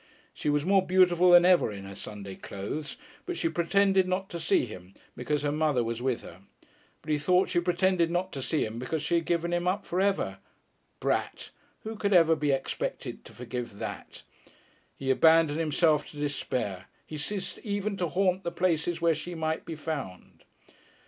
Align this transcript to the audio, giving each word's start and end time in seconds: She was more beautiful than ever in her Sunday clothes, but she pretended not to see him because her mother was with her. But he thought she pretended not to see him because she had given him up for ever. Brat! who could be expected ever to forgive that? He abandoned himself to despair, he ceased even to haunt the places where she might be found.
She 0.33 0.49
was 0.49 0.65
more 0.65 0.83
beautiful 0.83 1.29
than 1.29 1.45
ever 1.45 1.71
in 1.71 1.83
her 1.83 1.93
Sunday 1.93 2.33
clothes, 2.35 2.97
but 3.27 3.37
she 3.37 3.49
pretended 3.49 4.07
not 4.07 4.31
to 4.31 4.39
see 4.39 4.65
him 4.65 4.95
because 5.15 5.43
her 5.43 5.51
mother 5.51 5.83
was 5.83 6.01
with 6.01 6.23
her. 6.23 6.39
But 7.03 7.11
he 7.11 7.19
thought 7.19 7.49
she 7.49 7.59
pretended 7.59 8.09
not 8.09 8.31
to 8.33 8.41
see 8.41 8.65
him 8.65 8.79
because 8.79 9.03
she 9.03 9.13
had 9.13 9.25
given 9.25 9.53
him 9.53 9.67
up 9.67 9.85
for 9.85 10.01
ever. 10.01 10.39
Brat! 10.99 11.51
who 11.83 11.95
could 11.95 12.13
be 12.39 12.51
expected 12.51 13.17
ever 13.17 13.23
to 13.25 13.33
forgive 13.33 13.77
that? 13.77 14.23
He 14.97 15.11
abandoned 15.11 15.59
himself 15.59 16.09
to 16.09 16.17
despair, 16.17 16.87
he 17.05 17.19
ceased 17.19 17.59
even 17.59 17.95
to 17.97 18.07
haunt 18.07 18.43
the 18.43 18.51
places 18.51 19.01
where 19.01 19.13
she 19.13 19.35
might 19.35 19.65
be 19.65 19.75
found. 19.75 20.45